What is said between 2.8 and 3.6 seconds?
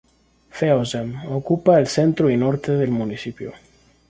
municipio.